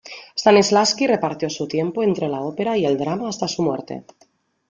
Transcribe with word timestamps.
Stanislavski 0.35 1.05
repartió 1.07 1.47
su 1.47 1.67
tiempo 1.67 2.01
entre 2.01 2.27
la 2.27 2.41
ópera 2.41 2.75
y 2.75 2.87
el 2.87 2.97
drama 2.97 3.29
hasta 3.29 3.47
su 3.47 3.61
muerte. 3.61 4.03